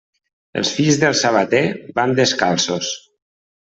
[0.61, 1.63] Els fills del sabater
[2.01, 2.95] van descalços.